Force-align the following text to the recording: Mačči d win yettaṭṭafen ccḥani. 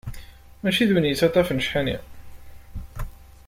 Mačči 0.61 0.85
d 0.89 0.91
win 0.93 1.09
yettaṭṭafen 1.09 1.63
ccḥani. 1.65 1.97